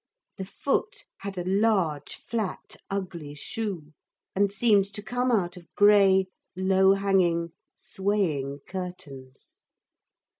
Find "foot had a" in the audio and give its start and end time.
0.45-1.43